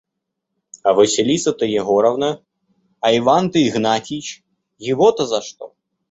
[0.81, 2.43] А Василиса-то Егоровна?
[3.01, 4.43] А Иван-то Игнатьич?
[4.79, 5.75] Его-то за что?..